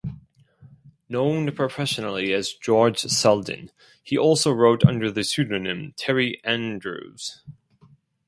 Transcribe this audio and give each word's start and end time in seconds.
Known 1.09 1.51
professionally 1.51 2.33
as 2.33 2.53
George 2.53 3.01
Selden, 3.01 3.69
he 4.01 4.17
also 4.17 4.51
wrote 4.51 4.83
under 4.83 5.11
the 5.11 5.23
pseudonym 5.23 5.93
Terry 5.95 6.43
Andrews. 6.43 7.43